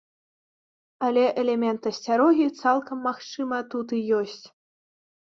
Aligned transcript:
Але 1.07 1.25
элемент 1.41 1.81
асцярогі, 1.91 2.47
цалкам 2.63 2.97
магчыма, 3.09 3.57
тут 3.75 3.87
і 3.99 4.01
ёсць. 4.21 4.41